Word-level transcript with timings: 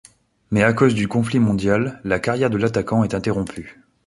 Mais 0.49 0.63
à 0.63 0.73
cause 0.73 0.95
du 0.95 1.07
conflit 1.07 1.37
mondial, 1.37 2.01
la 2.03 2.17
carrière 2.19 2.49
de 2.49 2.57
l'attaquant 2.57 3.03
est 3.03 3.13
interrompue. 3.13 3.81